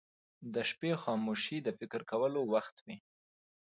•د 0.53 0.55
شپې 0.69 0.91
خاموشي 1.03 1.57
د 1.63 1.69
فکر 1.79 2.01
کولو 2.11 2.41
وخت 2.53 2.75
وي. 2.85 2.97